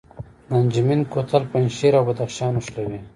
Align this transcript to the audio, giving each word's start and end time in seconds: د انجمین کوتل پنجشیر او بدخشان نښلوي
د 0.47 0.49
انجمین 0.61 1.01
کوتل 1.13 1.43
پنجشیر 1.51 1.93
او 1.99 2.03
بدخشان 2.09 2.51
نښلوي 2.59 2.99